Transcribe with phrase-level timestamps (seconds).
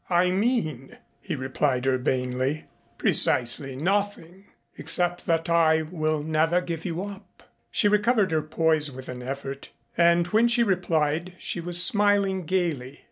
[0.09, 2.65] "I mean," he replied urbanely,
[2.97, 9.07] "precisely nothing except that I will never give you up." She recovered her poise with
[9.09, 12.99] an effort, and when she replied she was smiling gayly.